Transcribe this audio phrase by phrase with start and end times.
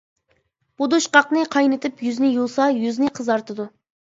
[0.81, 3.71] بۇدۇشقاقنى قاينىتىپ يۈزنى يۇسا، يۈزنى قىزارتىدۇ.